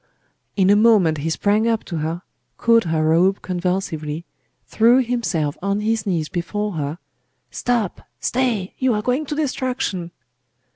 [0.55, 2.23] In a moment he sprang up to her,
[2.57, 4.25] caught her robe convulsively,
[4.65, 6.97] threw himself on his knees before her
[7.51, 8.01] 'Stop!
[8.19, 8.73] Stay!
[8.79, 10.09] You are going to destruction!